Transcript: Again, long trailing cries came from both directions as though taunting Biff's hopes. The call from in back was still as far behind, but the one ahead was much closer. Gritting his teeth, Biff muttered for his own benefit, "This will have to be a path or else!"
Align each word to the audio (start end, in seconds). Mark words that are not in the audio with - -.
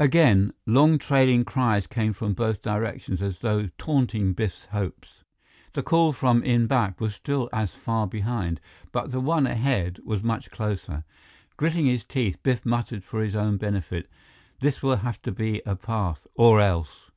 Again, 0.00 0.52
long 0.66 0.98
trailing 0.98 1.44
cries 1.44 1.86
came 1.86 2.14
from 2.14 2.34
both 2.34 2.60
directions 2.62 3.22
as 3.22 3.38
though 3.38 3.68
taunting 3.78 4.32
Biff's 4.32 4.64
hopes. 4.64 5.22
The 5.72 5.84
call 5.84 6.12
from 6.12 6.42
in 6.42 6.66
back 6.66 7.00
was 7.00 7.14
still 7.14 7.48
as 7.52 7.76
far 7.76 8.08
behind, 8.08 8.58
but 8.90 9.12
the 9.12 9.20
one 9.20 9.46
ahead 9.46 10.00
was 10.02 10.20
much 10.24 10.50
closer. 10.50 11.04
Gritting 11.56 11.86
his 11.86 12.04
teeth, 12.04 12.42
Biff 12.42 12.66
muttered 12.66 13.04
for 13.04 13.22
his 13.22 13.36
own 13.36 13.56
benefit, 13.56 14.10
"This 14.58 14.82
will 14.82 14.96
have 14.96 15.22
to 15.22 15.30
be 15.30 15.62
a 15.64 15.76
path 15.76 16.26
or 16.34 16.60
else!" 16.60 17.12